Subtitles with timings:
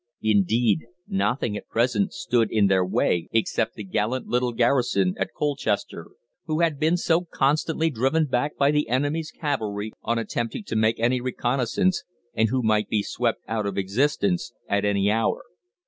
[0.23, 6.07] Indeed, nothing at present stood in their way except the gallant little garrison at Colchester,
[6.45, 10.99] who had been so constantly driven back by the enemy's cavalry on attempting to make
[10.99, 12.03] any reconnaissance,
[12.33, 15.43] and who might be swept out of existence at any hour.